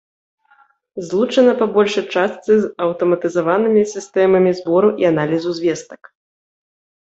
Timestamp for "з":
2.63-2.71